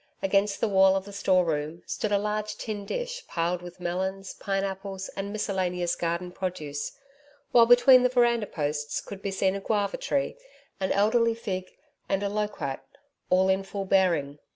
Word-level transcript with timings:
Against 0.23 0.59
the 0.61 0.67
wall 0.67 0.95
of 0.95 1.05
the 1.05 1.13
store 1.13 1.45
room, 1.45 1.83
stood 1.85 2.11
a 2.11 2.17
large 2.17 2.57
tin 2.57 2.85
dish 2.87 3.23
piled 3.27 3.61
with 3.61 3.79
melons, 3.79 4.33
pine 4.33 4.63
apples 4.63 5.09
and 5.09 5.31
miscellaneous 5.31 5.95
garden 5.95 6.31
produce, 6.31 6.93
while, 7.51 7.67
between 7.67 8.01
the 8.01 8.09
veranda 8.09 8.47
posts, 8.47 8.99
could 8.99 9.21
be 9.21 9.29
seen 9.29 9.53
a 9.55 9.59
guava 9.59 9.97
tree, 9.97 10.37
an 10.79 10.91
elderly 10.91 11.35
fig 11.35 11.77
and 12.09 12.23
a 12.23 12.29
loquat 12.29 12.83
all 13.29 13.47
in 13.47 13.61
full 13.61 13.85
bearing. 13.85 14.39